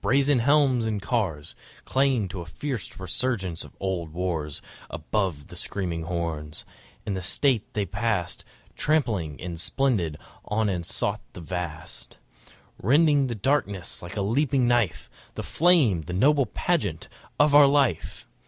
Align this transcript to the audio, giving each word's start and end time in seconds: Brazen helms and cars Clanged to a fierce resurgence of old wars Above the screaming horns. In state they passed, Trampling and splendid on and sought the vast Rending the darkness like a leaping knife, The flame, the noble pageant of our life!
Brazen 0.00 0.40
helms 0.40 0.86
and 0.86 1.00
cars 1.00 1.54
Clanged 1.84 2.30
to 2.30 2.40
a 2.40 2.46
fierce 2.46 2.98
resurgence 2.98 3.62
of 3.62 3.76
old 3.78 4.10
wars 4.12 4.60
Above 4.90 5.46
the 5.46 5.54
screaming 5.54 6.02
horns. 6.02 6.64
In 7.06 7.14
state 7.20 7.74
they 7.74 7.86
passed, 7.86 8.44
Trampling 8.74 9.40
and 9.40 9.56
splendid 9.60 10.18
on 10.46 10.68
and 10.68 10.84
sought 10.84 11.20
the 11.32 11.40
vast 11.40 12.18
Rending 12.82 13.28
the 13.28 13.36
darkness 13.36 14.02
like 14.02 14.16
a 14.16 14.20
leaping 14.20 14.66
knife, 14.66 15.08
The 15.34 15.44
flame, 15.44 16.02
the 16.02 16.12
noble 16.12 16.46
pageant 16.46 17.08
of 17.38 17.54
our 17.54 17.68
life! 17.68 18.26